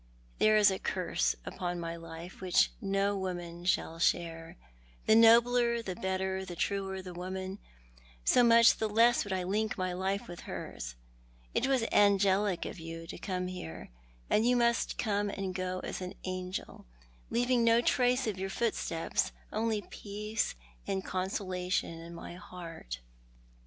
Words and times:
There 0.39 0.57
is 0.57 0.71
a 0.71 0.79
curse 0.79 1.35
upon 1.45 1.79
my 1.79 1.95
life 1.95 2.41
which 2.41 2.71
no 2.81 3.15
woman 3.15 3.65
shall 3.65 3.99
share. 3.99 4.57
The 5.05 5.13
nobler, 5.13 5.83
the 5.83 5.93
better, 5.95 6.43
the 6.43 6.55
truer 6.55 7.03
the 7.03 7.13
woman, 7.13 7.59
so 8.25 8.41
much 8.43 8.77
the 8.77 8.89
less 8.89 9.23
would 9.23 9.31
I 9.31 9.43
link 9.43 9.77
my 9.77 9.93
life 9.93 10.27
with 10.27 10.39
hers. 10.49 10.95
It 11.53 11.67
was 11.67 11.85
angelic 11.91 12.65
of 12.65 12.79
you 12.79 13.05
to 13.05 13.17
come 13.19 13.45
here; 13.45 13.91
and 14.27 14.43
you 14.43 14.55
must 14.55 14.97
come 14.97 15.29
and 15.29 15.53
go 15.53 15.81
as 15.81 16.01
an 16.01 16.15
angel, 16.23 16.87
leaving 17.29 17.63
no 17.63 17.79
trace 17.79 18.25
of 18.25 18.39
your 18.39 18.49
footsteps, 18.49 19.31
only 19.53 19.83
peace 19.83 20.55
and 20.87 21.05
consolation 21.05 21.93
in 21.99 22.15
my 22.15 22.33
heart." 22.33 23.01